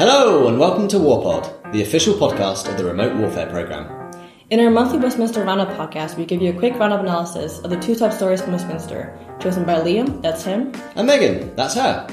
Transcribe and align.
Hello, 0.00 0.48
and 0.48 0.58
welcome 0.58 0.88
to 0.88 0.96
Warpod, 0.96 1.72
the 1.72 1.82
official 1.82 2.14
podcast 2.14 2.70
of 2.70 2.78
the 2.78 2.84
Remote 2.86 3.14
Warfare 3.18 3.50
Programme. 3.50 4.10
In 4.48 4.58
our 4.58 4.70
monthly 4.70 4.98
Westminster 4.98 5.44
Roundup 5.44 5.76
podcast, 5.76 6.16
we 6.16 6.24
give 6.24 6.40
you 6.40 6.48
a 6.48 6.58
quick 6.58 6.78
roundup 6.78 7.00
analysis 7.00 7.58
of 7.58 7.68
the 7.68 7.78
two 7.78 7.94
top 7.94 8.10
stories 8.10 8.40
from 8.40 8.52
Westminster, 8.52 9.14
chosen 9.40 9.66
by 9.66 9.74
Liam, 9.74 10.22
that's 10.22 10.42
him, 10.42 10.72
And 10.96 11.06
Megan, 11.06 11.54
that's 11.54 11.74
her. 11.74 12.08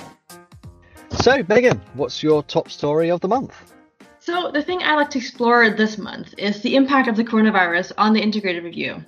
So, 1.12 1.46
Megan, 1.47 1.81
what's 1.94 2.21
your 2.21 2.44
top 2.44 2.70
story 2.70 3.09
of 3.09 3.21
the 3.21 3.29
month? 3.29 3.73
So, 4.19 4.51
the 4.51 4.61
thing 4.61 4.83
I 4.83 4.95
like 4.95 5.11
to 5.11 5.19
explore 5.19 5.69
this 5.69 5.97
month 5.97 6.33
is 6.38 6.61
the 6.61 6.75
impact 6.75 7.07
of 7.07 7.15
the 7.15 7.23
coronavirus 7.23 7.93
on 7.97 8.11
the 8.11 8.19
integrated 8.21 8.65
review. 8.65 9.01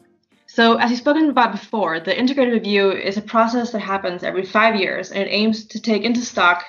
So, 0.48 0.78
as 0.78 0.90
we've 0.90 1.00
spoken 1.00 1.30
about 1.30 1.52
before, 1.52 2.00
the 2.00 2.18
integrated 2.18 2.54
review 2.54 2.94
is 2.94 3.18
a 3.18 3.22
process 3.22 3.74
that 3.74 3.80
happens 3.80 4.24
every 4.24 4.46
five 4.46 4.78
years 4.78 5.12
and 5.12 5.22
it 5.22 5.30
aims 5.30 5.66
to 5.66 5.82
take 5.82 6.04
into 6.04 6.22
stock 6.22 6.64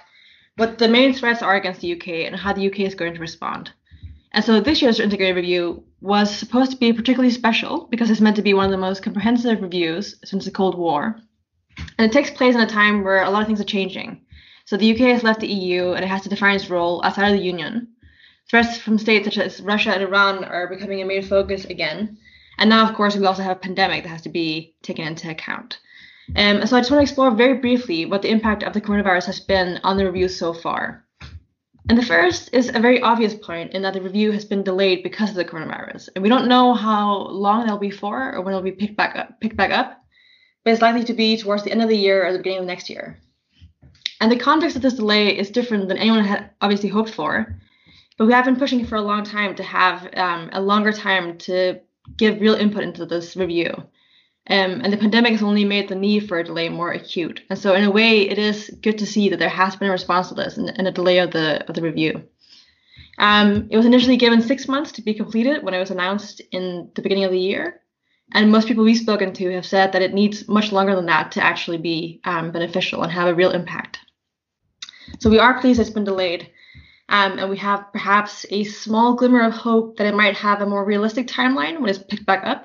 what 0.56 0.78
the 0.78 0.88
main 0.88 1.14
threats 1.14 1.42
are 1.42 1.56
against 1.56 1.80
the 1.80 1.92
UK 1.92 2.08
and 2.26 2.36
how 2.36 2.52
the 2.52 2.70
UK 2.70 2.80
is 2.80 2.94
going 2.94 3.14
to 3.14 3.20
respond. 3.20 3.72
And 4.32 4.44
so, 4.44 4.60
this 4.60 4.80
year's 4.80 5.00
integrated 5.00 5.36
review 5.36 5.84
was 6.00 6.34
supposed 6.34 6.70
to 6.70 6.76
be 6.76 6.92
particularly 6.92 7.32
special 7.32 7.88
because 7.90 8.10
it's 8.10 8.20
meant 8.20 8.36
to 8.36 8.42
be 8.42 8.54
one 8.54 8.66
of 8.66 8.70
the 8.70 8.76
most 8.76 9.02
comprehensive 9.02 9.60
reviews 9.60 10.16
since 10.24 10.44
the 10.44 10.50
Cold 10.50 10.78
War. 10.78 11.20
And 11.98 12.10
it 12.10 12.12
takes 12.12 12.30
place 12.30 12.54
in 12.54 12.60
a 12.60 12.66
time 12.66 13.02
where 13.02 13.22
a 13.22 13.30
lot 13.30 13.40
of 13.40 13.46
things 13.46 13.60
are 13.60 13.64
changing. 13.64 14.20
So, 14.66 14.76
the 14.76 14.92
UK 14.92 15.12
has 15.12 15.24
left 15.24 15.40
the 15.40 15.52
EU 15.52 15.92
and 15.92 16.04
it 16.04 16.08
has 16.08 16.22
to 16.22 16.28
define 16.28 16.56
its 16.56 16.70
role 16.70 17.04
outside 17.04 17.32
of 17.32 17.38
the 17.38 17.44
Union. 17.44 17.88
Threats 18.48 18.78
from 18.78 18.98
states 18.98 19.24
such 19.24 19.38
as 19.38 19.60
Russia 19.60 19.92
and 19.92 20.02
Iran 20.02 20.44
are 20.44 20.68
becoming 20.68 21.00
a 21.00 21.04
main 21.04 21.22
focus 21.22 21.64
again. 21.64 22.18
And 22.58 22.68
now, 22.68 22.88
of 22.88 22.94
course, 22.94 23.16
we 23.16 23.26
also 23.26 23.42
have 23.42 23.56
a 23.56 23.60
pandemic 23.60 24.04
that 24.04 24.10
has 24.10 24.22
to 24.22 24.28
be 24.28 24.74
taken 24.82 25.06
into 25.06 25.30
account. 25.30 25.78
Um, 26.36 26.66
so 26.66 26.76
I 26.76 26.80
just 26.80 26.90
want 26.90 27.00
to 27.00 27.02
explore 27.02 27.30
very 27.30 27.58
briefly 27.58 28.06
what 28.06 28.22
the 28.22 28.30
impact 28.30 28.62
of 28.62 28.72
the 28.72 28.80
coronavirus 28.80 29.26
has 29.26 29.40
been 29.40 29.80
on 29.82 29.96
the 29.96 30.06
review 30.06 30.28
so 30.28 30.52
far. 30.52 31.04
And 31.88 31.98
the 31.98 32.04
first 32.04 32.50
is 32.52 32.68
a 32.68 32.78
very 32.78 33.00
obvious 33.00 33.34
point 33.34 33.72
in 33.72 33.82
that 33.82 33.94
the 33.94 34.02
review 34.02 34.30
has 34.30 34.44
been 34.44 34.62
delayed 34.62 35.02
because 35.02 35.30
of 35.30 35.34
the 35.34 35.44
coronavirus. 35.44 36.08
And 36.14 36.22
we 36.22 36.28
don't 36.28 36.46
know 36.46 36.74
how 36.74 37.16
long 37.28 37.60
that'll 37.60 37.78
be 37.78 37.90
for 37.90 38.34
or 38.34 38.42
when 38.42 38.52
it'll 38.52 38.62
be 38.62 38.70
picked 38.70 38.96
back 38.96 39.16
up, 39.16 39.40
picked 39.40 39.56
back 39.56 39.72
up, 39.72 40.04
but 40.64 40.72
it's 40.72 40.82
likely 40.82 41.04
to 41.04 41.14
be 41.14 41.36
towards 41.36 41.64
the 41.64 41.72
end 41.72 41.82
of 41.82 41.88
the 41.88 41.96
year 41.96 42.24
or 42.24 42.32
the 42.32 42.38
beginning 42.38 42.60
of 42.60 42.66
next 42.66 42.90
year. 42.90 43.18
And 44.20 44.30
the 44.30 44.36
context 44.36 44.76
of 44.76 44.82
this 44.82 44.94
delay 44.94 45.36
is 45.36 45.50
different 45.50 45.88
than 45.88 45.96
anyone 45.96 46.24
had 46.24 46.50
obviously 46.60 46.90
hoped 46.90 47.10
for. 47.10 47.58
But 48.18 48.26
we 48.26 48.34
have 48.34 48.44
been 48.44 48.56
pushing 48.56 48.84
for 48.84 48.96
a 48.96 49.02
long 49.02 49.24
time 49.24 49.54
to 49.56 49.62
have 49.62 50.08
um, 50.14 50.50
a 50.52 50.60
longer 50.60 50.92
time 50.92 51.38
to 51.38 51.80
give 52.16 52.40
real 52.40 52.54
input 52.54 52.82
into 52.82 53.06
this 53.06 53.34
review. 53.34 53.72
Um, 54.50 54.80
and 54.82 54.92
the 54.92 54.96
pandemic 54.96 55.30
has 55.30 55.44
only 55.44 55.64
made 55.64 55.88
the 55.88 55.94
need 55.94 56.26
for 56.26 56.40
a 56.40 56.44
delay 56.44 56.68
more 56.68 56.90
acute. 56.90 57.40
And 57.48 57.58
so, 57.58 57.72
in 57.72 57.84
a 57.84 57.90
way, 57.90 58.28
it 58.28 58.36
is 58.36 58.68
good 58.82 58.98
to 58.98 59.06
see 59.06 59.28
that 59.28 59.38
there 59.38 59.48
has 59.48 59.76
been 59.76 59.88
a 59.88 59.92
response 59.92 60.28
to 60.28 60.34
this 60.34 60.56
and, 60.56 60.76
and 60.76 60.88
a 60.88 60.92
delay 60.92 61.18
of 61.18 61.30
the 61.30 61.64
of 61.68 61.76
the 61.76 61.82
review. 61.82 62.24
Um, 63.16 63.68
it 63.70 63.76
was 63.76 63.86
initially 63.86 64.16
given 64.16 64.42
six 64.42 64.66
months 64.66 64.90
to 64.92 65.02
be 65.02 65.14
completed 65.14 65.62
when 65.62 65.72
it 65.72 65.78
was 65.78 65.92
announced 65.92 66.40
in 66.50 66.90
the 66.96 67.02
beginning 67.02 67.24
of 67.24 67.30
the 67.30 67.38
year, 67.38 67.80
and 68.34 68.50
most 68.50 68.66
people 68.66 68.82
we've 68.82 68.96
spoken 68.98 69.32
to 69.34 69.52
have 69.52 69.66
said 69.66 69.92
that 69.92 70.02
it 70.02 70.14
needs 70.14 70.48
much 70.48 70.72
longer 70.72 70.96
than 70.96 71.06
that 71.06 71.30
to 71.32 71.44
actually 71.44 71.78
be 71.78 72.20
um, 72.24 72.50
beneficial 72.50 73.04
and 73.04 73.12
have 73.12 73.28
a 73.28 73.34
real 73.34 73.52
impact. 73.52 74.00
So 75.20 75.30
we 75.30 75.38
are 75.38 75.60
pleased 75.60 75.78
it's 75.78 75.90
been 75.90 76.02
delayed, 76.02 76.50
um, 77.08 77.38
and 77.38 77.50
we 77.50 77.58
have 77.58 77.92
perhaps 77.92 78.46
a 78.50 78.64
small 78.64 79.14
glimmer 79.14 79.42
of 79.42 79.52
hope 79.52 79.98
that 79.98 80.08
it 80.08 80.16
might 80.16 80.34
have 80.34 80.60
a 80.60 80.66
more 80.66 80.84
realistic 80.84 81.28
timeline 81.28 81.78
when 81.78 81.88
it's 81.88 82.00
picked 82.00 82.26
back 82.26 82.44
up. 82.44 82.64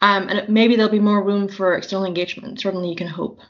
Um, 0.00 0.28
and 0.28 0.48
maybe 0.48 0.76
there'll 0.76 0.90
be 0.90 1.00
more 1.00 1.22
room 1.22 1.48
for 1.48 1.74
external 1.74 2.06
engagement. 2.06 2.60
Certainly, 2.60 2.88
you 2.88 2.96
can 2.96 3.06
hope. 3.06 3.40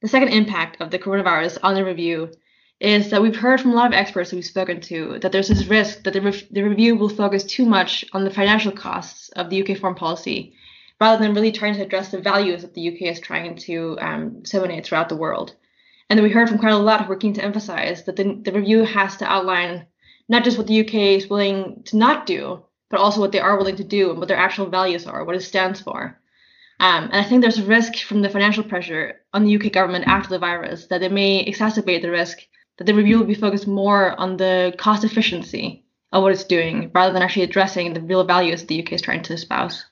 The 0.00 0.08
second 0.08 0.28
impact 0.28 0.80
of 0.80 0.90
the 0.90 0.98
coronavirus 0.98 1.58
on 1.62 1.74
the 1.74 1.84
review 1.84 2.32
is 2.80 3.10
that 3.10 3.22
we've 3.22 3.36
heard 3.36 3.60
from 3.60 3.70
a 3.70 3.74
lot 3.74 3.86
of 3.86 3.92
experts 3.92 4.30
who 4.30 4.36
we've 4.36 4.44
spoken 4.44 4.80
to 4.80 5.18
that 5.20 5.30
there's 5.30 5.48
this 5.48 5.66
risk 5.66 6.02
that 6.02 6.12
the, 6.12 6.20
re- 6.20 6.48
the 6.50 6.62
review 6.62 6.96
will 6.96 7.08
focus 7.08 7.44
too 7.44 7.64
much 7.64 8.04
on 8.12 8.24
the 8.24 8.30
financial 8.30 8.72
costs 8.72 9.28
of 9.30 9.48
the 9.48 9.62
UK 9.62 9.78
foreign 9.78 9.94
policy 9.94 10.54
rather 11.00 11.22
than 11.22 11.34
really 11.34 11.52
trying 11.52 11.74
to 11.74 11.82
address 11.82 12.10
the 12.10 12.20
values 12.20 12.62
that 12.62 12.74
the 12.74 12.88
UK 12.88 13.02
is 13.02 13.20
trying 13.20 13.56
to 13.56 13.96
um, 14.00 14.40
disseminate 14.42 14.84
throughout 14.84 15.08
the 15.08 15.16
world. 15.16 15.54
And 16.10 16.18
then 16.18 16.24
we 16.24 16.30
heard 16.30 16.48
from 16.48 16.58
quite 16.58 16.72
a 16.72 16.76
lot 16.76 17.06
who 17.06 17.12
are 17.12 17.16
keen 17.16 17.34
to 17.34 17.44
emphasize 17.44 18.04
that 18.04 18.16
the, 18.16 18.40
the 18.44 18.52
review 18.52 18.84
has 18.84 19.16
to 19.18 19.24
outline 19.24 19.86
not 20.28 20.42
just 20.42 20.58
what 20.58 20.66
the 20.66 20.80
UK 20.80 20.94
is 20.94 21.28
willing 21.28 21.82
to 21.84 21.96
not 21.96 22.26
do, 22.26 22.64
but 22.92 23.00
also 23.00 23.20
what 23.20 23.32
they 23.32 23.40
are 23.40 23.56
willing 23.56 23.76
to 23.76 23.84
do 23.84 24.10
and 24.10 24.18
what 24.18 24.28
their 24.28 24.36
actual 24.36 24.66
values 24.66 25.06
are, 25.06 25.24
what 25.24 25.34
it 25.34 25.40
stands 25.40 25.80
for. 25.80 26.20
Um, 26.78 27.04
and 27.04 27.16
I 27.16 27.24
think 27.24 27.40
there's 27.40 27.58
a 27.58 27.64
risk 27.64 27.96
from 27.96 28.20
the 28.20 28.28
financial 28.28 28.62
pressure 28.62 29.22
on 29.32 29.44
the 29.44 29.56
UK 29.56 29.72
government 29.72 30.04
after 30.06 30.28
the 30.28 30.38
virus 30.38 30.86
that 30.88 31.02
it 31.02 31.10
may 31.10 31.44
exacerbate 31.44 32.02
the 32.02 32.10
risk 32.10 32.38
that 32.76 32.84
the 32.84 32.94
review 32.94 33.18
will 33.18 33.26
be 33.26 33.34
focused 33.34 33.66
more 33.66 34.18
on 34.20 34.36
the 34.36 34.74
cost 34.76 35.04
efficiency 35.04 35.86
of 36.12 36.22
what 36.22 36.32
it's 36.32 36.44
doing 36.44 36.90
rather 36.94 37.12
than 37.14 37.22
actually 37.22 37.44
addressing 37.44 37.94
the 37.94 38.00
real 38.02 38.24
values 38.24 38.66
the 38.66 38.82
UK 38.82 38.92
is 38.92 39.02
trying 39.02 39.22
to 39.22 39.32
espouse. 39.32 39.86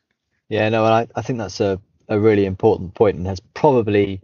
Yeah, 0.50 0.68
no, 0.68 0.84
I, 0.84 1.06
I 1.16 1.22
think 1.22 1.38
that's 1.38 1.60
a, 1.60 1.80
a 2.08 2.20
really 2.20 2.44
important 2.44 2.94
point 2.94 3.16
and 3.16 3.26
has 3.26 3.40
probably 3.54 4.20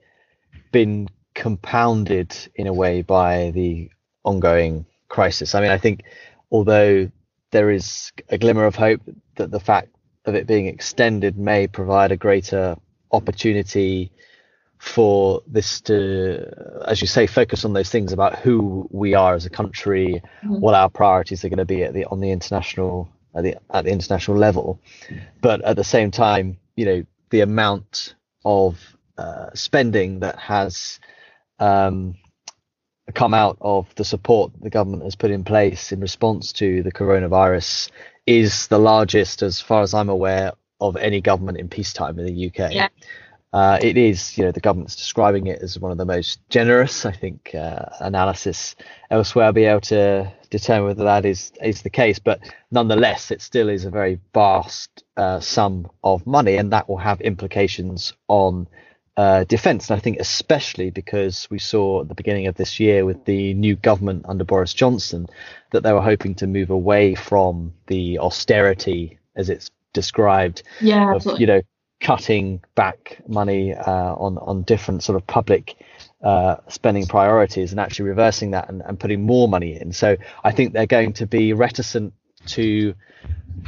been 0.70 1.08
compounded 1.34 2.36
in 2.56 2.66
a 2.66 2.74
way 2.74 3.00
by 3.00 3.52
the 3.52 3.88
ongoing 4.24 4.84
crisis. 5.08 5.54
I 5.54 5.62
mean, 5.62 5.70
I 5.70 5.78
think 5.78 6.02
although 6.50 7.10
there 7.50 7.70
is 7.70 8.12
a 8.28 8.38
glimmer 8.38 8.64
of 8.64 8.74
hope 8.74 9.00
that 9.36 9.50
the 9.50 9.60
fact 9.60 9.88
of 10.24 10.34
it 10.34 10.46
being 10.46 10.66
extended 10.66 11.38
may 11.38 11.66
provide 11.66 12.12
a 12.12 12.16
greater 12.16 12.76
opportunity 13.12 14.10
for 14.78 15.42
this 15.46 15.80
to, 15.82 16.82
as 16.86 17.00
you 17.00 17.06
say, 17.06 17.26
focus 17.26 17.64
on 17.64 17.72
those 17.72 17.90
things 17.90 18.12
about 18.12 18.38
who 18.38 18.88
we 18.90 19.14
are 19.14 19.34
as 19.34 19.46
a 19.46 19.50
country, 19.50 20.22
mm-hmm. 20.44 20.60
what 20.60 20.74
our 20.74 20.90
priorities 20.90 21.44
are 21.44 21.48
going 21.48 21.58
to 21.58 21.64
be 21.64 21.82
at 21.82 21.94
the 21.94 22.04
on 22.06 22.20
the 22.20 22.30
international 22.30 23.08
at 23.34 23.42
the 23.42 23.56
at 23.70 23.84
the 23.84 23.90
international 23.90 24.36
level, 24.36 24.80
but 25.40 25.62
at 25.62 25.76
the 25.76 25.84
same 25.84 26.10
time, 26.10 26.58
you 26.74 26.84
know, 26.84 27.04
the 27.30 27.40
amount 27.40 28.14
of 28.44 28.96
uh, 29.18 29.50
spending 29.54 30.20
that 30.20 30.38
has 30.38 31.00
um, 31.58 32.14
come 33.14 33.34
out 33.34 33.56
of 33.60 33.92
the 33.94 34.04
support 34.04 34.52
the 34.60 34.70
government 34.70 35.02
has 35.04 35.16
put 35.16 35.30
in 35.30 35.44
place 35.44 35.92
in 35.92 36.00
response 36.00 36.52
to 36.52 36.82
the 36.82 36.92
coronavirus 36.92 37.90
is 38.26 38.66
the 38.66 38.78
largest, 38.78 39.42
as 39.42 39.60
far 39.60 39.82
as 39.82 39.94
I'm 39.94 40.08
aware, 40.08 40.52
of 40.80 40.96
any 40.96 41.20
government 41.20 41.58
in 41.58 41.68
peacetime 41.68 42.18
in 42.18 42.26
the 42.26 42.46
UK. 42.48 42.72
Yeah. 42.72 42.88
Uh, 43.52 43.78
it 43.80 43.96
is, 43.96 44.36
you 44.36 44.44
know, 44.44 44.50
the 44.50 44.60
government's 44.60 44.96
describing 44.96 45.46
it 45.46 45.62
as 45.62 45.78
one 45.78 45.90
of 45.90 45.96
the 45.96 46.04
most 46.04 46.40
generous. 46.50 47.06
I 47.06 47.12
think 47.12 47.54
uh, 47.54 47.86
analysis 48.00 48.74
elsewhere 49.10 49.46
will 49.46 49.52
be 49.52 49.64
able 49.64 49.80
to 49.82 50.30
determine 50.50 50.88
whether 50.88 51.04
that 51.04 51.24
is 51.24 51.52
is 51.62 51.80
the 51.80 51.88
case. 51.88 52.18
But 52.18 52.40
nonetheless, 52.70 53.30
it 53.30 53.40
still 53.40 53.70
is 53.70 53.86
a 53.86 53.90
very 53.90 54.20
vast 54.34 55.04
uh, 55.16 55.40
sum 55.40 55.88
of 56.04 56.26
money, 56.26 56.56
and 56.56 56.72
that 56.72 56.88
will 56.88 56.98
have 56.98 57.20
implications 57.22 58.12
on 58.28 58.68
uh, 59.16 59.44
defence. 59.44 59.90
And 59.90 59.96
I 59.96 60.00
think 60.00 60.18
especially 60.18 60.90
because 60.90 61.48
we 61.50 61.58
saw 61.58 62.02
at 62.02 62.08
the 62.08 62.14
beginning 62.14 62.46
of 62.46 62.54
this 62.56 62.78
year 62.78 63.04
with 63.04 63.24
the 63.24 63.54
new 63.54 63.76
government 63.76 64.26
under 64.28 64.44
Boris 64.44 64.74
Johnson 64.74 65.26
that 65.72 65.82
they 65.82 65.92
were 65.92 66.02
hoping 66.02 66.34
to 66.36 66.46
move 66.46 66.70
away 66.70 67.14
from 67.14 67.72
the 67.86 68.18
austerity 68.18 69.18
as 69.34 69.48
it's 69.48 69.70
described. 69.92 70.62
Yeah, 70.80 71.10
of, 71.10 71.16
absolutely. 71.16 71.40
You 71.40 71.46
know, 71.46 71.62
cutting 72.00 72.60
back 72.74 73.22
money 73.26 73.74
uh, 73.74 74.14
on 74.14 74.36
on 74.38 74.62
different 74.62 75.02
sort 75.02 75.16
of 75.16 75.26
public 75.26 75.76
uh, 76.22 76.56
spending 76.68 77.06
priorities 77.06 77.70
and 77.70 77.80
actually 77.80 78.08
reversing 78.08 78.50
that 78.50 78.68
and, 78.68 78.82
and 78.82 79.00
putting 79.00 79.22
more 79.22 79.48
money 79.48 79.80
in. 79.80 79.92
So 79.92 80.16
I 80.44 80.52
think 80.52 80.72
they're 80.72 80.86
going 80.86 81.14
to 81.14 81.26
be 81.26 81.52
reticent 81.52 82.12
to 82.46 82.94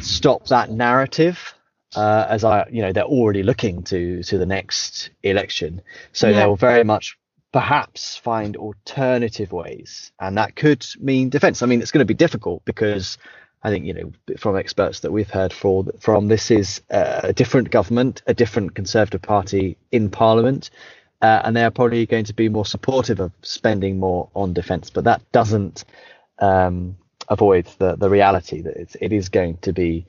stop 0.00 0.46
that 0.48 0.70
narrative 0.70 1.54
uh, 1.96 2.26
as 2.28 2.44
I, 2.44 2.66
you 2.70 2.82
know, 2.82 2.92
they're 2.92 3.04
already 3.04 3.42
looking 3.42 3.82
to 3.84 4.22
to 4.22 4.38
the 4.38 4.46
next 4.46 5.10
election, 5.22 5.82
so 6.12 6.28
Yeah. 6.28 6.36
they'll 6.40 6.56
very 6.56 6.84
much 6.84 7.18
perhaps 7.52 8.16
find 8.16 8.56
alternative 8.56 9.52
ways, 9.52 10.12
and 10.20 10.36
that 10.36 10.54
could 10.56 10.84
mean 11.00 11.30
defence. 11.30 11.62
I 11.62 11.66
mean, 11.66 11.80
it's 11.80 11.90
going 11.90 12.06
to 12.06 12.14
be 12.14 12.14
difficult 12.14 12.64
because 12.64 13.16
I 13.62 13.70
think 13.70 13.86
you 13.86 13.94
know 13.94 14.12
from 14.38 14.56
experts 14.56 15.00
that 15.00 15.12
we've 15.12 15.30
heard 15.30 15.52
for, 15.52 15.84
from 15.98 16.28
this 16.28 16.50
is 16.50 16.82
uh, 16.90 17.20
a 17.24 17.32
different 17.32 17.70
government, 17.70 18.22
a 18.26 18.34
different 18.34 18.74
Conservative 18.74 19.22
Party 19.22 19.78
in 19.90 20.10
Parliament, 20.10 20.70
uh, 21.22 21.40
and 21.44 21.56
they 21.56 21.64
are 21.64 21.70
probably 21.70 22.04
going 22.06 22.24
to 22.26 22.34
be 22.34 22.48
more 22.48 22.66
supportive 22.66 23.18
of 23.18 23.32
spending 23.42 23.98
more 23.98 24.28
on 24.34 24.52
defence. 24.52 24.90
But 24.90 25.04
that 25.04 25.22
doesn't 25.32 25.84
um, 26.38 26.96
avoid 27.28 27.66
the 27.78 27.96
the 27.96 28.10
reality 28.10 28.60
that 28.60 28.76
it's, 28.76 28.94
it 29.00 29.12
is 29.12 29.28
going 29.30 29.56
to 29.62 29.72
be 29.72 30.06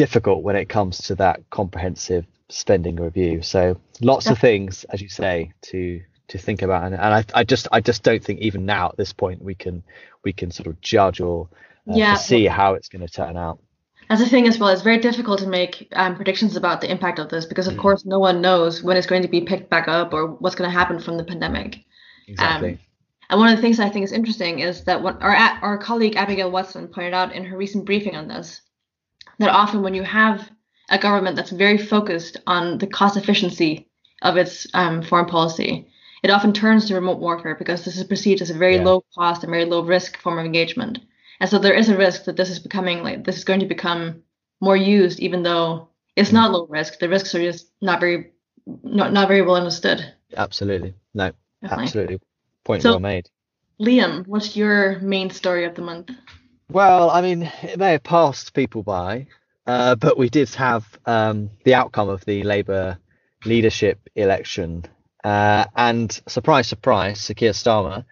difficult 0.00 0.42
when 0.42 0.56
it 0.56 0.70
comes 0.70 0.96
to 0.96 1.14
that 1.14 1.38
comprehensive 1.50 2.24
spending 2.48 2.96
review. 2.96 3.42
So 3.42 3.78
lots 4.00 4.28
of 4.28 4.38
things, 4.38 4.84
as 4.84 5.02
you 5.02 5.10
say, 5.10 5.52
to 5.62 6.00
to 6.28 6.38
think 6.38 6.62
about, 6.62 6.84
and, 6.84 6.94
and 6.94 7.14
I, 7.18 7.24
I 7.34 7.44
just 7.44 7.68
I 7.70 7.80
just 7.80 8.02
don't 8.02 8.24
think 8.24 8.40
even 8.40 8.64
now 8.64 8.88
at 8.88 8.96
this 8.96 9.12
point 9.12 9.42
we 9.42 9.54
can 9.54 9.82
we 10.24 10.32
can 10.32 10.50
sort 10.50 10.68
of 10.68 10.80
judge 10.80 11.20
or 11.20 11.48
uh, 11.86 11.96
Yeah. 11.96 12.14
see 12.14 12.46
how 12.46 12.74
it's 12.74 12.88
going 12.88 13.06
to 13.06 13.12
turn 13.12 13.36
out. 13.36 13.58
That's 14.08 14.22
the 14.22 14.28
thing 14.28 14.48
as 14.48 14.58
well. 14.58 14.70
It's 14.70 14.82
very 14.82 14.98
difficult 14.98 15.38
to 15.40 15.46
make 15.46 15.88
um, 15.92 16.16
predictions 16.16 16.56
about 16.56 16.80
the 16.80 16.90
impact 16.90 17.18
of 17.18 17.28
this 17.28 17.44
because, 17.44 17.68
of 17.68 17.76
course, 17.76 18.04
no 18.04 18.18
one 18.18 18.40
knows 18.40 18.82
when 18.82 18.96
it's 18.96 19.06
going 19.06 19.22
to 19.22 19.28
be 19.28 19.42
picked 19.42 19.68
back 19.70 19.86
up 19.86 20.14
or 20.14 20.28
what's 20.40 20.56
going 20.56 20.68
to 20.70 20.76
happen 20.76 20.98
from 20.98 21.16
the 21.18 21.24
pandemic. 21.24 21.84
Exactly. 22.26 22.78
And 23.28 23.38
one 23.38 23.50
of 23.50 23.56
the 23.56 23.62
things 23.62 23.78
I 23.78 23.90
think 23.90 24.04
is 24.04 24.12
interesting 24.12 24.60
is 24.60 24.84
that 24.84 25.02
what 25.02 25.20
our 25.22 25.34
our 25.36 25.78
colleague 25.78 26.16
Abigail 26.16 26.50
Watson 26.50 26.88
pointed 26.88 27.12
out 27.12 27.34
in 27.34 27.44
her 27.44 27.56
recent 27.56 27.84
briefing 27.84 28.16
on 28.16 28.26
this, 28.28 28.62
that 29.40 29.50
often 29.50 29.82
when 29.82 29.94
you 29.94 30.02
have 30.02 30.48
a 30.90 30.98
government 30.98 31.34
that's 31.34 31.50
very 31.50 31.78
focused 31.78 32.36
on 32.46 32.78
the 32.78 32.86
cost 32.86 33.16
efficiency 33.16 33.88
of 34.22 34.36
its 34.36 34.66
um, 34.74 35.02
foreign 35.02 35.26
policy, 35.26 35.88
it 36.22 36.30
often 36.30 36.52
turns 36.52 36.86
to 36.86 36.94
remote 36.94 37.18
warfare 37.18 37.54
because 37.54 37.84
this 37.84 37.96
is 37.96 38.04
perceived 38.04 38.42
as 38.42 38.50
a 38.50 38.54
very 38.54 38.76
yeah. 38.76 38.84
low 38.84 39.04
cost 39.14 39.42
and 39.42 39.50
very 39.50 39.64
low 39.64 39.82
risk 39.82 40.18
form 40.18 40.38
of 40.38 40.44
engagement. 40.44 40.98
And 41.40 41.48
so 41.48 41.58
there 41.58 41.72
is 41.72 41.88
a 41.88 41.96
risk 41.96 42.24
that 42.24 42.36
this 42.36 42.50
is 42.50 42.58
becoming 42.58 43.02
like 43.02 43.24
this 43.24 43.38
is 43.38 43.44
going 43.44 43.60
to 43.60 43.66
become 43.66 44.22
more 44.60 44.76
used, 44.76 45.20
even 45.20 45.42
though 45.42 45.88
it's 46.16 46.32
not 46.32 46.52
low 46.52 46.66
risk. 46.66 46.98
The 46.98 47.08
risks 47.08 47.34
are 47.34 47.40
just 47.40 47.70
not 47.80 47.98
very 47.98 48.32
not 48.66 49.14
not 49.14 49.28
very 49.28 49.40
well 49.40 49.56
understood. 49.56 50.04
Absolutely. 50.36 50.94
No. 51.14 51.32
Definitely. 51.62 51.84
Absolutely. 51.84 52.20
Point 52.64 52.82
so, 52.82 52.90
well 52.90 53.00
made. 53.00 53.30
Liam, 53.80 54.26
what's 54.26 54.54
your 54.54 54.98
main 54.98 55.30
story 55.30 55.64
of 55.64 55.74
the 55.74 55.82
month? 55.82 56.10
Well, 56.70 57.10
I 57.10 57.20
mean, 57.20 57.50
it 57.62 57.78
may 57.78 57.92
have 57.92 58.04
passed 58.04 58.54
people 58.54 58.84
by, 58.84 59.26
uh, 59.66 59.96
but 59.96 60.16
we 60.16 60.28
did 60.28 60.48
have 60.50 60.86
um, 61.04 61.50
the 61.64 61.74
outcome 61.74 62.08
of 62.08 62.24
the 62.24 62.44
Labour 62.44 62.96
leadership 63.44 63.98
election 64.14 64.84
uh, 65.24 65.64
and 65.74 66.12
surprise, 66.28 66.68
surprise, 66.68 67.20
Sir 67.20 67.34
Keir 67.34 67.52
Starmer 67.52 68.04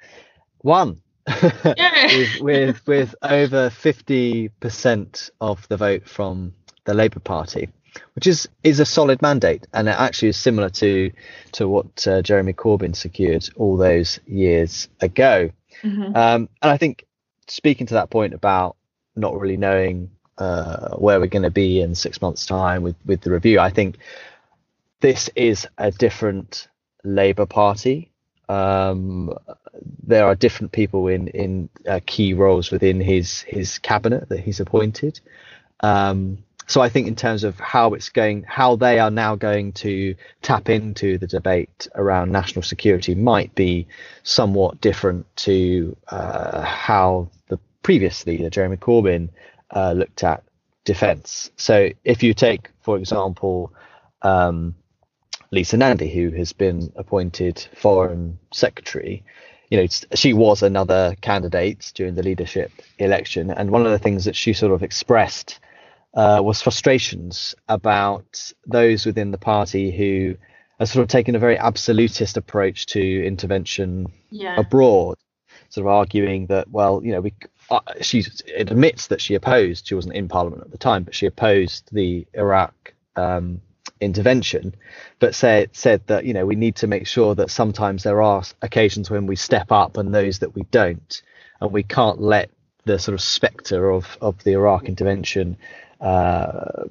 won 0.63 1.01
with, 1.43 2.41
with, 2.41 2.87
with 2.87 3.15
over 3.23 3.71
fifty 3.71 4.49
percent 4.49 5.31
of 5.41 5.67
the 5.69 5.77
vote 5.77 6.09
from 6.09 6.53
the 6.85 6.95
Labour 6.95 7.21
Party, 7.21 7.69
which 8.15 8.27
is 8.27 8.49
is 8.65 8.81
a 8.81 8.87
solid 8.87 9.23
mandate, 9.23 9.67
and 9.73 9.89
it 9.89 9.97
actually 9.97 10.29
is 10.29 10.37
similar 10.37 10.69
to 10.71 11.13
to 11.53 11.69
what 11.69 12.07
uh, 12.09 12.23
Jeremy 12.23 12.55
Corbyn 12.55 12.97
secured 12.97 13.49
all 13.57 13.77
those 13.77 14.19
years 14.27 14.89
ago. 15.01 15.51
Mm-hmm. 15.83 16.17
Um, 16.17 16.49
and 16.61 16.73
I 16.73 16.77
think 16.77 17.07
speaking 17.49 17.87
to 17.89 17.95
that 17.95 18.11
point 18.11 18.35
about 18.35 18.77
not 19.17 19.39
really 19.39 19.57
knowing 19.57 20.11
uh, 20.39 20.97
where 20.97 21.19
we're 21.19 21.27
going 21.27 21.43
to 21.43 21.51
be 21.51 21.81
in 21.81 21.95
six 21.95 22.23
months' 22.23 22.47
time 22.47 22.83
with 22.83 22.97
with 23.05 23.21
the 23.23 23.31
review, 23.31 23.59
I 23.61 23.71
think 23.71 23.99
this 25.01 25.29
is 25.35 25.67
a 25.77 25.91
different 25.91 26.69
Labour 27.05 27.47
Party. 27.47 28.11
Um, 28.49 29.37
there 30.03 30.27
are 30.27 30.35
different 30.35 30.73
people 30.73 31.09
in 31.09 31.29
in 31.29 31.69
uh, 31.89 32.01
key 32.07 32.35
roles 32.35 32.71
within 32.71 33.01
his 33.01 33.41
his 33.43 33.79
cabinet 33.79 34.29
that 34.29 34.41
he's 34.41 34.61
appointed. 34.61 35.21
Um, 35.81 36.39
so 36.69 36.83
I 36.83 36.91
think 36.91 37.09
in 37.09 37.17
terms 37.17 37.45
of 37.45 37.59
how 37.59 37.95
it's 37.95 38.11
going, 38.11 38.43
how 38.47 38.77
they 38.77 38.99
are 38.99 39.11
now 39.11 39.37
going 39.37 39.73
to 39.73 40.15
tap 40.43 40.69
into 40.69 41.17
the 41.17 41.27
debate 41.27 41.89
around 41.95 42.31
national 42.31 42.63
security 42.63 43.15
might 43.15 43.55
be 43.55 43.87
somewhat 44.23 44.79
different 44.79 45.25
to 45.37 45.97
uh, 46.09 46.61
how 46.63 47.31
the 47.89 47.93
previous 47.95 48.27
leader, 48.27 48.51
Jeremy 48.51 48.77
Corbyn, 48.77 49.31
uh, 49.75 49.93
looked 49.93 50.23
at 50.23 50.45
defence. 50.85 51.51
So 51.57 51.89
if 52.05 52.23
you 52.23 52.35
take, 52.35 52.69
for 52.83 52.99
example, 52.99 53.73
um, 54.21 54.75
Lisa 55.51 55.79
Nandy, 55.79 56.11
who 56.11 56.31
has 56.37 56.53
been 56.53 56.93
appointed 56.97 57.67
Foreign 57.75 58.39
Secretary. 58.53 59.25
You 59.71 59.79
know, 59.79 59.87
she 60.15 60.35
was 60.35 60.63
another 60.63 61.17
candidate 61.23 61.93
during 61.95 62.15
the 62.15 62.23
leadership 62.23 62.71
election, 62.99 63.51
and 63.51 63.71
one 63.71 63.87
of 63.87 63.93
the 63.93 63.99
things 63.99 64.27
that 64.27 64.37
she 64.37 64.53
sort 64.53 64.73
of 64.73 64.83
expressed 64.83 65.59
uh, 66.13 66.41
was 66.43 66.61
frustrations 66.61 67.55
about 67.69 68.53
those 68.67 69.07
within 69.07 69.31
the 69.31 69.39
party 69.39 69.91
who 69.91 70.37
are 70.79 70.87
sort 70.87 71.03
of 71.03 71.09
taking 71.09 71.35
a 71.35 71.39
very 71.39 71.57
absolutist 71.57 72.37
approach 72.37 72.87
to 72.87 73.25
intervention 73.25 74.13
yeah. 74.31 74.61
abroad, 74.61 75.17
sort 75.71 75.87
of 75.87 75.93
arguing 75.93 76.47
that, 76.47 76.69
well, 76.71 77.01
you 77.03 77.13
know, 77.13 77.21
we 77.21 77.33
uh, 77.71 77.81
she 78.01 78.25
admits 78.57 79.09
that 79.09 79.21
she 79.21 79.35
opposed. 79.35 79.87
She 79.87 79.95
wasn't 79.95 80.15
in 80.15 80.29
Parliament 80.29 80.63
at 80.63 80.71
the 80.71 80.79
time, 80.79 81.03
but 81.03 81.15
she 81.15 81.27
opposed 81.27 81.89
the 81.93 82.27
Iraq 82.35 82.95
um, 83.17 83.61
intervention, 84.01 84.75
but 85.19 85.35
said 85.35 85.71
said 85.75 86.07
that 86.07 86.25
you 86.25 86.33
know 86.33 86.47
we 86.47 86.57
need 86.57 86.77
to 86.77 86.87
make 86.87 87.07
sure 87.07 87.35
that 87.35 87.51
sometimes 87.51 88.03
there 88.03 88.23
are 88.23 88.43
occasions 88.63 89.11
when 89.11 89.27
we 89.27 89.37
step 89.37 89.71
up 89.71 89.97
and 89.97 90.15
those 90.15 90.39
that 90.39 90.55
we 90.55 90.63
don't, 90.71 91.23
and 91.61 91.73
we 91.73 91.83
can't 91.83 92.21
let 92.21 92.51
the 92.85 92.99
sort 92.99 93.15
of 93.15 93.21
spectre 93.21 93.91
of 93.91 94.17
of 94.21 94.43
the 94.45 94.53
Iraq 94.53 94.85
intervention 94.85 95.57
uh, 96.01 96.85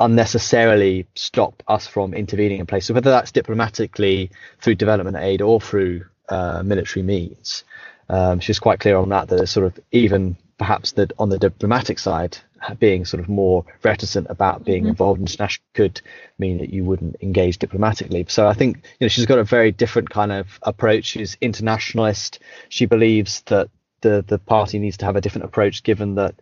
unnecessarily 0.00 1.06
stop 1.14 1.62
us 1.68 1.86
from 1.86 2.12
intervening 2.14 2.60
in 2.60 2.66
places, 2.66 2.92
whether 2.92 3.10
that's 3.10 3.32
diplomatically 3.32 4.30
through 4.60 4.74
development 4.74 5.16
aid 5.16 5.40
or 5.40 5.60
through 5.60 6.04
uh, 6.28 6.62
military 6.62 7.02
means. 7.02 7.64
Um, 8.08 8.40
she's 8.40 8.58
quite 8.58 8.80
clear 8.80 8.96
on 8.96 9.10
that. 9.10 9.28
That 9.28 9.40
it's 9.40 9.52
sort 9.52 9.66
of 9.66 9.78
even 9.92 10.36
perhaps 10.58 10.92
that 10.92 11.12
on 11.18 11.28
the 11.28 11.38
diplomatic 11.38 11.98
side, 11.98 12.38
being 12.78 13.04
sort 13.04 13.22
of 13.22 13.28
more 13.28 13.64
reticent 13.82 14.26
about 14.30 14.64
being 14.64 14.82
mm-hmm. 14.82 14.90
involved 14.90 15.20
in 15.20 15.26
international 15.26 15.64
could 15.74 16.00
mean 16.38 16.58
that 16.58 16.70
you 16.70 16.84
wouldn't 16.84 17.16
engage 17.22 17.58
diplomatically. 17.58 18.26
So 18.28 18.46
I 18.46 18.54
think 18.54 18.76
you 18.76 19.04
know 19.04 19.08
she's 19.08 19.26
got 19.26 19.38
a 19.38 19.44
very 19.44 19.72
different 19.72 20.10
kind 20.10 20.32
of 20.32 20.58
approach. 20.62 21.04
She's 21.06 21.36
internationalist. 21.40 22.40
She 22.68 22.86
believes 22.86 23.42
that 23.42 23.70
the 24.00 24.24
the 24.26 24.38
party 24.38 24.78
needs 24.78 24.96
to 24.98 25.04
have 25.04 25.16
a 25.16 25.20
different 25.20 25.44
approach, 25.44 25.82
given 25.82 26.16
that 26.16 26.34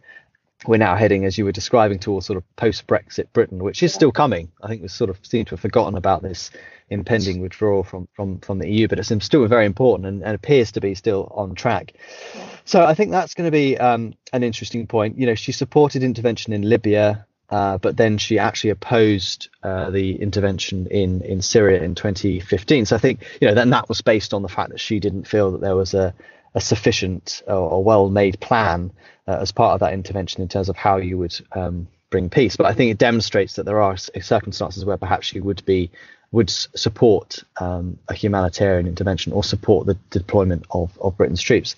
we're 0.69 0.77
now 0.77 0.97
heading, 0.97 1.25
as 1.25 1.39
you 1.39 1.45
were 1.45 1.53
describing, 1.53 1.99
towards 1.99 2.27
sort 2.27 2.37
of 2.37 2.57
post-Brexit 2.57 3.33
Britain, 3.33 3.63
which 3.63 3.83
is 3.83 3.93
still 3.93 4.13
coming. 4.13 4.51
I 4.63 4.69
think 4.69 4.83
we 4.83 4.89
sort 4.89 5.11
of 5.11 5.19
seem 5.23 5.45
to 5.47 5.51
have 5.51 5.61
forgotten 5.61 5.97
about 5.97 6.23
this 6.23 6.51
impending 6.89 7.41
withdrawal 7.41 7.83
from 7.83 8.09
from 8.15 8.39
from 8.41 8.59
the 8.59 8.69
EU, 8.69 8.89
but 8.89 8.99
it's 8.99 9.25
still 9.25 9.47
very 9.47 9.67
important 9.67 10.07
and, 10.07 10.23
and 10.23 10.35
appears 10.35 10.73
to 10.73 10.81
be 10.81 10.95
still 10.95 11.33
on 11.35 11.55
track. 11.55 11.93
Yeah. 12.35 12.47
So 12.65 12.85
I 12.85 12.95
think 12.95 13.11
that's 13.11 13.35
going 13.35 13.47
to 13.47 13.53
be 13.53 13.77
um, 13.79 14.15
an 14.33 14.43
interesting 14.43 14.87
point. 14.87 15.19
You 15.19 15.27
know, 15.27 15.35
she 15.35 15.53
supported 15.53 16.03
intervention 16.03 16.53
in 16.53 16.69
Libya, 16.69 17.27
uh, 17.51 17.79
but 17.79 17.97
then 17.97 18.19
she 18.19 18.39
actually 18.39 18.71
opposed 18.71 19.49
uh, 19.63 19.91
the 19.91 20.21
intervention 20.21 20.87
in 20.89 21.23
in 21.23 21.43
Syria 21.43 21.83
in 21.83 21.95
2015. 21.95 22.87
So 22.87 22.97
I 22.97 22.99
think 22.99 23.25
you 23.41 23.49
know 23.49 23.55
then 23.55 23.71
that 23.71 23.89
was 23.89 24.01
based 24.03 24.35
on 24.35 24.43
the 24.43 24.49
fact 24.49 24.71
that 24.71 24.81
she 24.81 25.01
didn't 25.01 25.27
feel 25.27 25.53
that 25.53 25.61
there 25.61 25.77
was 25.77 25.95
a 25.95 26.15
a 26.57 26.61
sufficient 26.61 27.43
or, 27.47 27.85
well-made 27.85 28.41
plan 28.41 28.91
uh, 29.29 29.39
as 29.41 29.53
part 29.53 29.75
of 29.75 29.81
that 29.81 29.93
intervention 29.93 30.43
in 30.43 30.49
terms 30.49 30.69
of 30.69 30.77
how 30.77 30.97
you 30.97 31.19
would 31.19 31.39
um, 31.53 31.87
bring 32.11 32.31
peace. 32.31 32.57
But 32.57 32.67
I 32.67 32.73
think 32.73 32.91
it 32.91 32.99
demonstrates 32.99 33.55
that 33.55 33.67
there 33.67 33.81
are 33.81 33.97
circumstances 33.97 34.85
where 34.85 34.97
perhaps 34.97 35.33
you 35.35 35.45
would 35.45 35.65
be 35.65 35.91
would 36.33 36.51
support 36.51 37.45
um, 37.61 37.99
a 38.09 38.15
humanitarian 38.15 38.89
intervention 38.89 39.33
or 39.33 39.45
support 39.45 39.87
the 39.87 39.97
deployment 40.11 40.67
of, 40.71 40.99
of 41.01 41.17
Britain's 41.17 41.41
troops. 41.41 41.77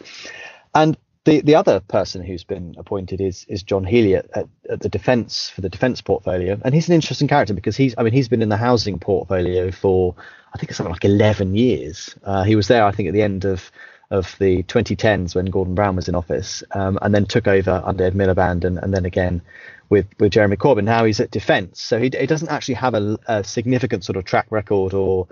And 0.75 0.97
the, 1.25 1.43
the 1.43 1.55
other 1.55 1.81
person 1.81 2.25
who's 2.25 2.45
been 2.45 2.75
appointed 2.79 3.21
is 3.21 3.45
is 3.49 3.63
John 3.63 3.85
Healey 3.85 4.15
at, 4.15 4.31
at, 4.35 4.49
at, 4.71 4.81
the 4.81 4.89
defence 4.89 5.51
for 5.51 5.61
the 5.61 5.69
defence 5.69 6.01
portfolio, 6.01 6.59
and 6.65 6.75
he's 6.75 6.89
an 6.89 6.95
interesting 6.95 7.29
character 7.29 7.53
because 7.53 7.77
he's 7.77 7.95
I 7.99 8.03
mean 8.03 8.13
he's 8.13 8.29
been 8.29 8.43
in 8.43 8.49
the 8.49 8.57
housing 8.57 8.99
portfolio 8.99 9.71
for 9.71 10.15
I 10.55 10.59
think 10.59 10.71
it's 10.71 10.79
something 10.79 10.93
like 10.93 11.05
eleven 11.05 11.55
years. 11.55 12.15
Uh, 12.23 12.45
he 12.45 12.57
was 12.57 12.69
there 12.69 12.85
I 12.85 12.93
think 12.93 13.09
at 13.09 13.13
the 13.13 13.23
end 13.23 13.45
of 13.45 13.71
of 14.11 14.35
the 14.39 14.63
2010s 14.65 15.35
when 15.35 15.47
Gordon 15.47 15.75
Brown 15.75 15.97
was 15.97 16.09
in 16.09 16.15
office, 16.15 16.63
um, 16.73 16.99
and 17.03 17.15
then 17.15 17.27
took 17.27 17.47
over 17.47 17.83
under 17.85 18.05
Ed 18.05 18.15
Miliband, 18.15 18.65
and, 18.65 18.79
and 18.79 18.93
then 18.95 19.05
again 19.05 19.43
with 19.91 20.07
with 20.19 20.33
Jeremy 20.33 20.57
Corbyn. 20.57 20.85
Now 20.85 21.05
he's 21.05 21.21
at 21.21 21.31
defence, 21.31 21.81
so 21.81 21.99
he, 21.99 22.11
he 22.19 22.27
doesn't 22.27 22.49
actually 22.49 22.75
have 22.75 22.95
a, 22.95 23.19
a, 23.27 23.45
significant 23.45 24.05
sort 24.05 24.17
of 24.17 24.25
track 24.25 24.47
record 24.51 24.95
or 24.95 25.29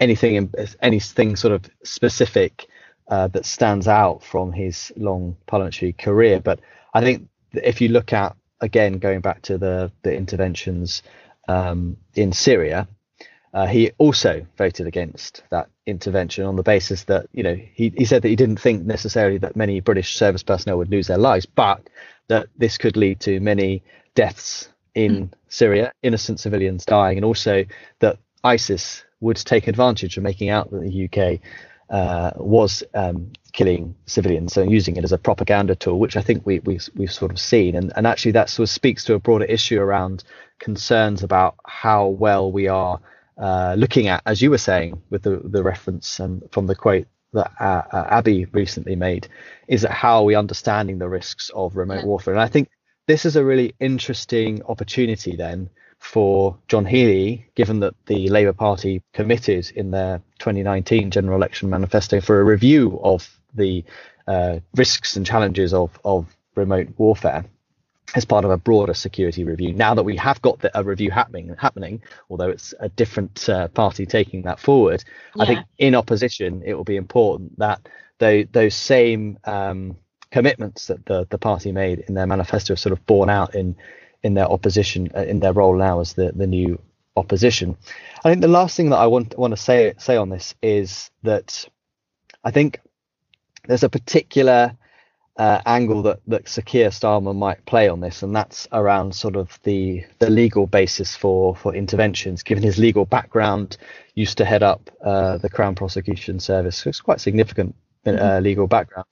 anything 0.00 0.52
anything 0.80 1.36
sort 1.36 1.52
of 1.52 1.68
specific 1.82 2.66
uh, 3.08 3.26
that 3.28 3.44
stands 3.44 3.88
out 3.88 4.22
from 4.22 4.52
his 4.52 4.92
long 4.96 5.36
parliamentary 5.46 5.92
career. 5.92 6.40
But 6.40 6.60
I 6.94 7.00
think 7.00 7.28
if 7.52 7.80
you 7.80 7.88
look 7.88 8.12
at 8.12 8.36
again 8.60 8.98
going 8.98 9.20
back 9.20 9.42
to 9.42 9.58
the 9.58 9.90
the 10.02 10.14
interventions 10.14 11.02
um, 11.48 11.96
in 12.14 12.32
Syria. 12.32 12.86
Uh, 13.54 13.66
he 13.66 13.90
also 13.98 14.46
voted 14.56 14.86
against 14.86 15.42
that 15.50 15.68
intervention 15.86 16.44
on 16.44 16.56
the 16.56 16.62
basis 16.62 17.04
that 17.04 17.26
you 17.32 17.42
know 17.42 17.54
he, 17.54 17.92
he 17.96 18.04
said 18.04 18.22
that 18.22 18.28
he 18.28 18.36
didn't 18.36 18.60
think 18.60 18.84
necessarily 18.84 19.38
that 19.38 19.56
many 19.56 19.80
British 19.80 20.16
service 20.16 20.42
personnel 20.42 20.78
would 20.78 20.90
lose 20.90 21.06
their 21.06 21.18
lives, 21.18 21.46
but 21.46 21.88
that 22.28 22.48
this 22.56 22.76
could 22.76 22.96
lead 22.96 23.20
to 23.20 23.40
many 23.40 23.82
deaths 24.14 24.68
in 24.94 25.28
mm. 25.28 25.32
Syria, 25.48 25.92
innocent 26.02 26.40
civilians 26.40 26.84
dying, 26.84 27.16
and 27.16 27.24
also 27.24 27.64
that 28.00 28.18
ISIS 28.44 29.04
would 29.20 29.36
take 29.36 29.66
advantage 29.66 30.16
of 30.16 30.22
making 30.22 30.50
out 30.50 30.70
that 30.70 30.80
the 30.80 31.04
UK 31.06 31.40
uh, 31.90 32.32
was 32.36 32.82
um, 32.94 33.32
killing 33.52 33.94
civilians 34.06 34.56
and 34.56 34.70
using 34.70 34.96
it 34.96 35.04
as 35.04 35.12
a 35.12 35.18
propaganda 35.18 35.74
tool, 35.74 35.98
which 35.98 36.16
I 36.16 36.20
think 36.20 36.44
we, 36.44 36.58
we, 36.60 36.78
we've 36.94 37.12
sort 37.12 37.30
of 37.30 37.38
seen. 37.38 37.74
And, 37.74 37.92
and 37.96 38.06
actually, 38.06 38.32
that 38.32 38.50
sort 38.50 38.68
of 38.68 38.70
speaks 38.70 39.04
to 39.04 39.14
a 39.14 39.18
broader 39.18 39.46
issue 39.46 39.80
around 39.80 40.24
concerns 40.58 41.22
about 41.22 41.56
how 41.64 42.06
well 42.06 42.52
we 42.52 42.68
are 42.68 43.00
uh, 43.38 43.74
looking 43.78 44.08
at, 44.08 44.22
as 44.26 44.42
you 44.42 44.50
were 44.50 44.58
saying, 44.58 45.00
with 45.10 45.22
the, 45.22 45.40
the 45.44 45.62
reference 45.62 46.20
um, 46.20 46.42
from 46.50 46.66
the 46.66 46.74
quote 46.74 47.06
that 47.32 47.52
uh, 47.60 47.82
uh, 47.92 48.06
Abby 48.10 48.46
recently 48.46 48.96
made 48.96 49.28
is 49.66 49.82
that 49.82 49.90
how 49.90 50.18
are 50.18 50.24
we 50.24 50.34
understanding 50.34 50.98
the 50.98 51.08
risks 51.08 51.50
of 51.54 51.76
remote 51.76 52.04
warfare? 52.04 52.34
And 52.34 52.42
I 52.42 52.48
think 52.48 52.70
this 53.06 53.24
is 53.24 53.36
a 53.36 53.44
really 53.44 53.74
interesting 53.80 54.62
opportunity 54.64 55.36
then 55.36 55.70
for 55.98 56.56
John 56.68 56.86
Healey, 56.86 57.46
given 57.54 57.80
that 57.80 57.94
the 58.06 58.28
Labour 58.28 58.52
Party 58.52 59.02
committed 59.12 59.70
in 59.74 59.90
their 59.90 60.22
2019 60.38 61.10
general 61.10 61.36
election 61.36 61.68
manifesto 61.70 62.20
for 62.20 62.40
a 62.40 62.44
review 62.44 62.98
of 63.02 63.28
the 63.54 63.84
uh, 64.26 64.60
risks 64.76 65.16
and 65.16 65.26
challenges 65.26 65.74
of, 65.74 65.98
of 66.04 66.36
remote 66.54 66.88
warfare 66.96 67.44
as 68.14 68.24
part 68.24 68.44
of 68.44 68.50
a 68.50 68.56
broader 68.56 68.94
security 68.94 69.44
review. 69.44 69.74
Now 69.74 69.94
that 69.94 70.02
we 70.02 70.16
have 70.16 70.40
got 70.40 70.60
the, 70.60 70.78
a 70.78 70.82
review 70.82 71.10
happening, 71.10 71.54
happening, 71.58 72.02
although 72.30 72.48
it's 72.48 72.72
a 72.80 72.88
different 72.88 73.48
uh, 73.48 73.68
party 73.68 74.06
taking 74.06 74.42
that 74.42 74.60
forward, 74.60 75.04
yeah. 75.36 75.42
I 75.42 75.46
think 75.46 75.60
in 75.76 75.94
opposition 75.94 76.62
it 76.64 76.74
will 76.74 76.84
be 76.84 76.96
important 76.96 77.58
that 77.58 77.86
they, 78.18 78.44
those 78.44 78.74
same 78.74 79.38
um, 79.44 79.96
commitments 80.30 80.86
that 80.86 81.04
the, 81.06 81.26
the 81.30 81.38
party 81.38 81.72
made 81.72 82.00
in 82.08 82.14
their 82.14 82.26
manifesto 82.26 82.72
are 82.72 82.76
sort 82.76 82.92
of 82.92 83.04
borne 83.06 83.30
out 83.30 83.54
in 83.54 83.76
in 84.22 84.34
their 84.34 84.50
opposition 84.50 85.08
uh, 85.16 85.22
in 85.22 85.40
their 85.40 85.52
role 85.52 85.76
now 85.76 86.00
as 86.00 86.14
the 86.14 86.32
the 86.32 86.46
new 86.46 86.80
opposition. 87.16 87.76
I 88.24 88.30
think 88.30 88.40
the 88.40 88.48
last 88.48 88.76
thing 88.76 88.90
that 88.90 88.98
I 88.98 89.06
want 89.06 89.38
want 89.38 89.52
to 89.52 89.56
say 89.56 89.94
say 89.98 90.16
on 90.16 90.28
this 90.28 90.54
is 90.62 91.10
that 91.22 91.68
I 92.42 92.50
think 92.50 92.80
there's 93.66 93.84
a 93.84 93.88
particular 93.88 94.76
uh, 95.38 95.60
angle 95.66 96.02
that 96.02 96.20
that 96.26 96.48
Sir 96.48 96.62
Keir 96.62 96.90
Starmer 96.90 97.34
might 97.34 97.64
play 97.64 97.88
on 97.88 98.00
this, 98.00 98.22
and 98.22 98.34
that's 98.34 98.66
around 98.72 99.14
sort 99.14 99.36
of 99.36 99.58
the 99.62 100.04
the 100.18 100.28
legal 100.28 100.66
basis 100.66 101.14
for 101.16 101.54
for 101.54 101.74
interventions. 101.74 102.42
Given 102.42 102.64
his 102.64 102.78
legal 102.78 103.04
background, 103.04 103.76
used 104.14 104.38
to 104.38 104.44
head 104.44 104.62
up 104.64 104.90
uh, 105.02 105.38
the 105.38 105.48
Crown 105.48 105.76
Prosecution 105.76 106.40
Service, 106.40 106.78
so 106.78 106.90
it's 106.90 107.00
quite 107.00 107.20
significant 107.20 107.74
uh, 108.04 108.10
mm-hmm. 108.10 108.44
legal 108.44 108.66
background. 108.66 109.06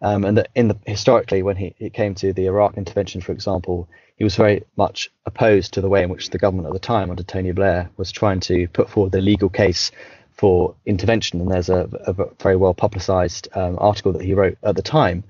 Um, 0.00 0.24
and 0.24 0.38
that 0.38 0.48
in 0.54 0.68
the 0.68 0.76
historically, 0.84 1.42
when 1.42 1.56
he 1.56 1.74
it 1.78 1.92
came 1.92 2.14
to 2.16 2.32
the 2.32 2.46
Iraq 2.46 2.76
intervention, 2.76 3.20
for 3.20 3.32
example, 3.32 3.88
he 4.16 4.24
was 4.24 4.34
very 4.34 4.64
much 4.76 5.10
opposed 5.26 5.74
to 5.74 5.80
the 5.80 5.88
way 5.88 6.02
in 6.02 6.08
which 6.10 6.30
the 6.30 6.38
government 6.38 6.66
at 6.66 6.72
the 6.72 6.80
time, 6.80 7.10
under 7.10 7.22
Tony 7.22 7.52
Blair, 7.52 7.88
was 7.96 8.10
trying 8.10 8.40
to 8.40 8.66
put 8.68 8.90
forward 8.90 9.12
the 9.12 9.20
legal 9.20 9.48
case 9.48 9.92
for 10.32 10.74
intervention. 10.86 11.40
And 11.40 11.50
there's 11.50 11.68
a, 11.68 11.88
a 12.06 12.14
very 12.40 12.56
well 12.56 12.74
publicised 12.74 13.48
um, 13.54 13.76
article 13.78 14.12
that 14.12 14.22
he 14.22 14.34
wrote 14.34 14.58
at 14.62 14.76
the 14.76 14.82
time, 14.82 15.24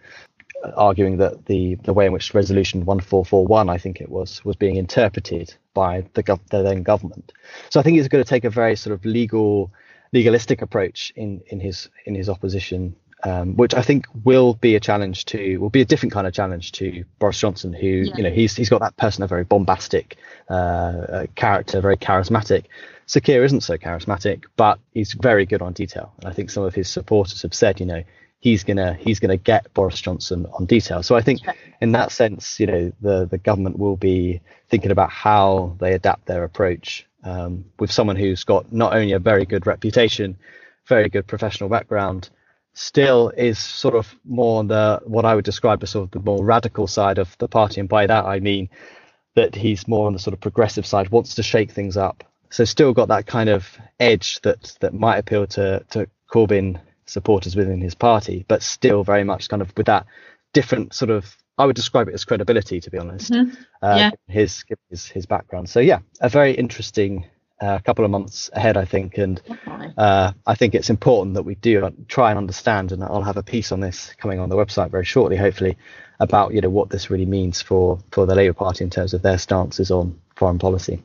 arguing 0.77 1.19
that 1.19 1.47
the 1.47 1.77
the 1.77 1.93
way 1.93 2.07
in 2.07 2.12
which 2.12 2.35
Resolution 2.35 2.85
1441, 2.85 3.69
I 3.69 3.79
think 3.79 4.00
it 4.00 4.09
was, 4.09 4.45
was 4.45 4.57
being 4.57 4.77
interpreted 4.77 5.55
by 5.75 6.05
the, 6.15 6.23
gov- 6.23 6.47
the 6.50 6.62
then 6.62 6.83
government. 6.83 7.33
So 7.71 7.81
I 7.81 7.83
think 7.83 7.97
he's 7.97 8.09
going 8.09 8.25
to 8.25 8.29
take 8.29 8.45
a 8.45 8.50
very 8.50 8.77
sort 8.77 8.95
of 8.95 9.05
legal 9.05 9.71
legalistic 10.12 10.62
approach 10.62 11.12
in 11.17 11.43
in 11.49 11.61
his 11.61 11.91
in 12.07 12.15
his 12.15 12.29
opposition 12.29 12.97
um, 13.25 13.57
which 13.57 13.75
I 13.75 13.83
think 13.83 14.07
will 14.25 14.55
be 14.55 14.77
a 14.77 14.81
challenge 14.81 15.25
to, 15.27 15.57
will 15.59 15.71
be 15.71 15.81
a 15.81 15.85
different 15.85 16.12
kind 16.12 16.27
of 16.27 16.33
challenge 16.33 16.73
to 16.73 17.05
Boris 17.19 17.38
Johnson, 17.38 17.73
who, 17.73 17.87
yeah. 17.87 18.17
you 18.17 18.23
know, 18.23 18.31
he's 18.31 18.55
he's 18.55 18.69
got 18.69 18.81
that 18.81 18.97
person, 18.97 19.25
a 19.25 19.27
very 19.27 19.45
bombastic 19.45 20.17
uh, 20.49 21.27
character, 21.35 21.81
very 21.81 21.97
charismatic. 21.97 22.65
Sir 23.07 23.21
Keir 23.21 23.43
isn't 23.45 23.62
so 23.62 23.77
charismatic, 23.77 24.45
but 24.57 24.79
he's 24.93 25.15
very 25.15 25.47
good 25.47 25.62
on 25.62 25.73
detail. 25.73 26.12
And 26.19 26.29
I 26.29 26.33
think 26.33 26.50
some 26.50 26.62
of 26.62 26.75
his 26.75 26.88
supporters 26.88 27.43
have 27.43 27.55
said, 27.55 27.81
you 27.81 27.87
know, 27.87 28.05
he's 28.40 28.64
gonna 28.64 28.95
he's 28.95 29.21
gonna 29.21 29.37
get 29.37 29.73
Boris 29.75 30.00
Johnson 30.00 30.47
on 30.52 30.66
detail. 30.66 31.02
So 31.02 31.16
I 31.16 31.21
think 31.21 31.40
in 31.80 31.92
that 31.92 32.12
sense, 32.12 32.59
you 32.61 32.66
know, 32.66 32.92
the 33.00 33.26
the 33.26 33.38
government 33.38 33.78
will 33.78 33.97
be 33.97 34.40
thinking 34.68 34.90
about 34.90 35.11
how 35.11 35.76
they 35.80 35.95
adapt 35.95 36.26
their 36.26 36.45
approach 36.45 37.07
um, 37.25 37.64
with 37.78 37.90
someone 37.90 38.16
who's 38.16 38.45
got 38.45 38.73
not 38.73 38.95
only 38.95 39.12
a 39.12 39.18
very 39.18 39.45
good 39.45 39.66
reputation, 39.66 40.37
very 40.87 41.09
good 41.09 41.26
professional 41.26 41.68
background, 41.68 42.30
still 42.75 43.30
is 43.30 43.59
sort 43.59 43.95
of 43.95 44.14
more 44.25 44.61
on 44.61 44.68
the 44.68 45.00
what 45.04 45.25
I 45.25 45.35
would 45.35 45.45
describe 45.45 45.83
as 45.83 45.90
sort 45.90 46.04
of 46.04 46.11
the 46.12 46.21
more 46.21 46.45
radical 46.45 46.87
side 46.87 47.18
of 47.18 47.37
the 47.38 47.49
party, 47.49 47.80
and 47.80 47.88
by 47.88 48.07
that 48.07 48.25
I 48.25 48.40
mean 48.40 48.68
that 49.35 49.54
he's 49.54 49.87
more 49.87 50.07
on 50.07 50.12
the 50.12 50.18
sort 50.18 50.35
of 50.35 50.40
progressive 50.40 50.87
side, 50.87 51.11
wants 51.11 51.35
to 51.37 51.42
shake 51.42 51.71
things 51.71 51.97
up. 51.97 52.25
So 52.50 52.64
still 52.64 52.92
got 52.95 53.09
that 53.09 53.26
kind 53.26 53.49
of 53.49 53.78
edge 54.00 54.40
that 54.40 54.76
that 54.80 54.95
might 54.95 55.18
appeal 55.18 55.47
to 55.49 55.85
to 55.90 56.09
Corbyn 56.30 56.80
supporters 57.09 57.57
within 57.57 57.81
his 57.81 57.95
party, 57.95 58.45
but 58.49 58.62
still 58.62 59.05
very 59.05 59.25
much 59.25 59.49
kind 59.49 59.62
of 59.62 59.73
with 59.77 59.87
that 59.87 60.07
different 60.53 60.95
sort 60.95 61.11
of 61.11 61.37
I 61.59 61.67
would 61.67 61.77
describe 61.77 62.09
it 62.09 62.15
as 62.15 62.25
credibility, 62.25 62.81
to 62.81 62.91
be 62.91 62.99
honest. 62.99 63.33
Mm-hmm. 63.33 63.55
Uh, 63.83 63.97
yeah. 63.97 64.11
His 64.29 64.65
his 64.91 65.07
his 65.07 65.27
background. 65.27 65.69
So 65.69 65.81
yeah, 65.81 65.99
a 66.21 66.29
very 66.29 66.53
interesting 66.53 67.27
a 67.61 67.81
couple 67.85 68.05
of 68.05 68.11
months 68.11 68.50
ahead, 68.53 68.77
I 68.77 68.85
think, 68.85 69.19
and 69.19 69.43
uh, 69.97 70.33
I 70.47 70.55
think 70.55 70.75
it's 70.75 70.91
important 70.91 71.35
that 71.35 71.43
we 71.43 71.57
do 71.57 71.91
try 72.07 72.31
and 72.31 72.38
understand. 72.38 72.93
And 72.93 73.03
I'll 73.03 73.23
have 73.23 73.37
a 73.37 73.43
piece 73.43 73.73
on 73.73 73.81
this 73.81 74.15
coming 74.19 74.38
on 74.38 74.49
the 74.49 74.57
website 74.57 74.91
very 74.91 75.05
shortly, 75.05 75.37
hopefully, 75.37 75.77
about 76.21 76.55
you 76.55 76.61
know 76.61 76.71
what 76.71 76.91
this 76.91 77.11
really 77.11 77.27
means 77.27 77.61
for 77.61 77.99
for 78.12 78.27
the 78.27 78.35
Labour 78.35 78.55
Party 78.55 78.85
in 78.85 78.91
terms 78.91 79.15
of 79.15 79.23
their 79.23 79.38
stances 79.38 79.91
on 79.91 80.21
foreign 80.37 80.59
policy. 80.59 81.03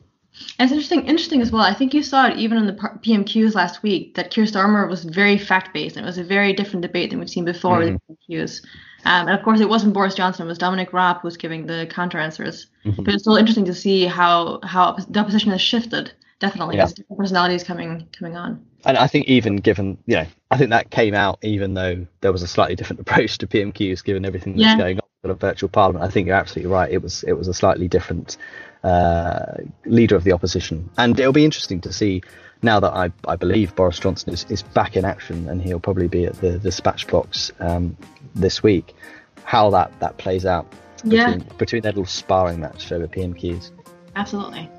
And 0.57 0.65
it's 0.65 0.71
interesting, 0.71 1.05
interesting 1.05 1.41
as 1.41 1.51
well. 1.51 1.61
I 1.61 1.73
think 1.73 1.93
you 1.93 2.03
saw 2.03 2.27
it 2.27 2.37
even 2.37 2.57
in 2.57 2.65
the 2.65 2.73
PMQs 2.73 3.55
last 3.55 3.83
week 3.83 4.15
that 4.15 4.31
Keir 4.31 4.45
Starmer 4.45 4.89
was 4.89 5.03
very 5.03 5.37
fact-based, 5.37 5.95
and 5.95 6.05
it 6.05 6.07
was 6.07 6.17
a 6.17 6.23
very 6.23 6.53
different 6.53 6.81
debate 6.81 7.09
than 7.09 7.19
we've 7.19 7.29
seen 7.29 7.45
before 7.45 7.79
mm-hmm. 7.79 7.93
with 7.93 8.17
the 8.27 8.35
PMQs. 8.35 8.65
Um, 9.05 9.27
and 9.27 9.37
of 9.37 9.43
course, 9.43 9.59
it 9.59 9.69
wasn't 9.69 9.93
Boris 9.93 10.15
Johnson; 10.15 10.45
it 10.45 10.47
was 10.47 10.57
Dominic 10.57 10.93
Raab 10.93 11.21
who 11.21 11.27
was 11.27 11.37
giving 11.37 11.65
the 11.65 11.87
counter 11.89 12.17
answers. 12.17 12.67
Mm-hmm. 12.85 13.03
But 13.03 13.13
it's 13.13 13.23
still 13.23 13.35
interesting 13.35 13.65
to 13.65 13.73
see 13.73 14.05
how 14.05 14.59
how 14.63 14.93
the 14.93 15.19
opposition 15.19 15.51
has 15.51 15.61
shifted 15.61 16.13
definitely 16.43 16.75
yeah. 16.75 16.85
different 16.85 17.17
personalities 17.17 17.63
coming 17.63 18.05
coming 18.17 18.35
on 18.35 18.65
and 18.83 18.97
i 18.97 19.07
think 19.07 19.25
even 19.27 19.55
given 19.55 19.97
you 20.05 20.15
know 20.17 20.25
i 20.51 20.57
think 20.57 20.71
that 20.71 20.91
came 20.91 21.13
out 21.13 21.39
even 21.41 21.73
though 21.73 22.05
there 22.19 22.33
was 22.33 22.41
a 22.41 22.47
slightly 22.47 22.75
different 22.75 22.99
approach 23.05 23.37
to 23.37 23.47
pmqs 23.47 24.03
given 24.03 24.25
everything 24.25 24.53
that's 24.53 24.63
yeah. 24.63 24.77
going 24.77 24.97
on 24.97 25.07
with 25.21 25.31
a 25.31 25.35
virtual 25.35 25.69
parliament 25.69 26.03
i 26.03 26.09
think 26.09 26.27
you're 26.27 26.35
absolutely 26.35 26.69
right 26.69 26.91
it 26.91 27.01
was 27.01 27.23
it 27.23 27.33
was 27.33 27.47
a 27.47 27.53
slightly 27.53 27.87
different 27.87 28.35
uh, 28.83 29.55
leader 29.85 30.15
of 30.15 30.23
the 30.23 30.31
opposition 30.31 30.89
and 30.97 31.19
it'll 31.19 31.33
be 31.33 31.45
interesting 31.45 31.79
to 31.81 31.91
see 31.93 32.21
now 32.63 32.79
that 32.79 32.93
I, 32.93 33.11
I 33.27 33.35
believe 33.35 33.75
Boris 33.75 33.99
Johnson 33.99 34.33
is, 34.33 34.45
is 34.49 34.63
back 34.63 34.95
in 34.95 35.05
action 35.05 35.47
and 35.49 35.61
he'll 35.61 35.79
probably 35.79 36.07
be 36.07 36.25
at 36.25 36.35
the, 36.35 36.51
the 36.51 36.59
dispatch 36.59 37.07
box 37.07 37.51
um, 37.59 37.95
this 38.33 38.63
week, 38.63 38.95
how 39.43 39.69
that, 39.71 39.99
that 39.99 40.17
plays 40.17 40.45
out 40.45 40.65
between, 41.03 41.11
yeah. 41.13 41.37
between 41.57 41.81
their 41.81 41.91
little 41.91 42.05
sparring 42.05 42.61
match 42.61 42.91
over 42.91 43.07
PMQs. 43.07 43.71
Absolutely. 44.15 44.69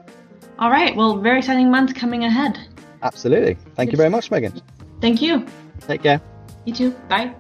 All 0.59 0.71
right. 0.71 0.97
Well, 0.97 1.19
very 1.19 1.39
exciting 1.39 1.71
month 1.71 1.95
coming 1.95 2.25
ahead. 2.25 2.59
Absolutely. 3.03 3.57
Thank 3.75 3.93
you 3.93 3.97
very 3.97 4.11
much, 4.11 4.31
Megan. 4.31 4.61
Thank 5.01 5.21
you. 5.21 5.47
Take 5.81 6.03
care. 6.03 6.21
You 6.65 6.73
too. 6.73 6.91
Bye. 7.09 7.35